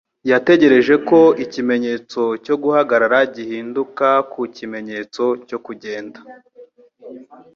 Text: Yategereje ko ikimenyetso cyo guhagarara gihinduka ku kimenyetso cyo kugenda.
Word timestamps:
Yategereje 0.31 0.93
ko 1.09 1.19
ikimenyetso 1.43 2.21
cyo 2.45 2.55
guhagarara 2.61 3.19
gihinduka 3.35 4.07
ku 4.31 4.41
kimenyetso 4.55 5.23
cyo 5.47 5.57
kugenda. 5.65 6.19